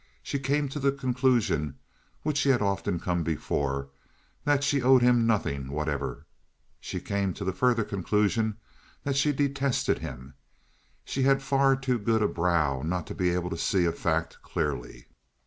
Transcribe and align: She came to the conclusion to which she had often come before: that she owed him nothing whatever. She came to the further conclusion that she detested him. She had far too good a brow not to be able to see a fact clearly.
She 0.23 0.39
came 0.39 0.67
to 0.69 0.79
the 0.79 0.91
conclusion 0.91 1.73
to 1.73 1.75
which 2.23 2.37
she 2.39 2.49
had 2.49 2.59
often 2.63 2.99
come 2.99 3.21
before: 3.21 3.89
that 4.45 4.63
she 4.63 4.81
owed 4.81 5.03
him 5.03 5.27
nothing 5.27 5.69
whatever. 5.69 6.25
She 6.79 6.99
came 6.99 7.35
to 7.35 7.43
the 7.43 7.53
further 7.53 7.83
conclusion 7.83 8.57
that 9.03 9.15
she 9.15 9.31
detested 9.31 9.99
him. 9.99 10.33
She 11.05 11.21
had 11.21 11.43
far 11.43 11.75
too 11.75 11.99
good 11.99 12.23
a 12.23 12.27
brow 12.27 12.81
not 12.81 13.05
to 13.05 13.13
be 13.13 13.29
able 13.29 13.51
to 13.51 13.57
see 13.59 13.85
a 13.85 13.91
fact 13.91 14.39
clearly. 14.41 15.05